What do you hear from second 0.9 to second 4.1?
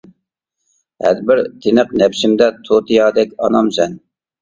ھەربىر تىنىق، نەپسىمدە تۇتىيادەك ئانام سەن.